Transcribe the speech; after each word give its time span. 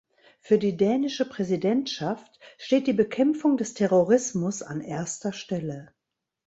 Für 0.39 0.57
die 0.57 0.77
dänische 0.77 1.29
Präsidentschaft 1.29 2.39
steht 2.57 2.87
die 2.87 2.93
Bekämpfung 2.93 3.55
des 3.57 3.75
Terrorismus 3.75 4.63
an 4.63 4.81
erster 4.81 5.31
Stelle. 5.31 5.93